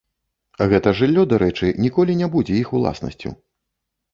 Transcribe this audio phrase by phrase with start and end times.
[0.71, 3.29] Гэта жыллё, дарэчы, ніколі не будзе іх уласнасцю.